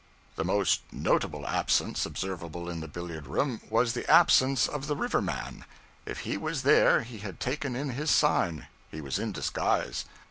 [0.35, 5.21] The most notable absence observable in the billiard room, was the absence of the river
[5.21, 5.63] man.
[6.07, 10.05] If he was there he had taken in his sign, he was in disguise.